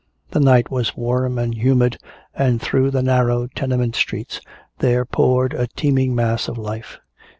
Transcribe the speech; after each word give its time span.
The 0.31 0.39
night 0.39 0.71
was 0.71 0.97
warm 0.97 1.37
and 1.37 1.53
humid, 1.53 1.99
and 2.33 2.59
through 2.59 2.89
the 2.89 3.03
narrow 3.03 3.45
tenement 3.45 3.95
streets 3.95 4.41
there 4.79 5.05
poured 5.05 5.53
a 5.53 5.67
teeming 5.67 6.15
mass 6.15 6.47
of 6.47 6.57
life. 6.57 6.97